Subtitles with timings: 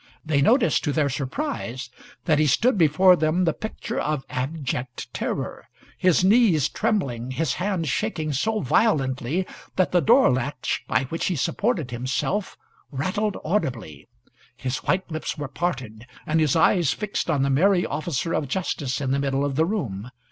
[0.25, 1.91] They noticed, to their surprise,
[2.25, 7.87] that he stood before them the picture of abject terror his knees trembling, his hand
[7.87, 9.45] shaking so violently
[9.75, 12.57] that the door latch, by which he supported himself,
[12.89, 14.07] rattled audibly;
[14.57, 19.01] his white lips were parted, and his eyes fixed on the merry officer of justice
[19.01, 20.09] in the middle of the room.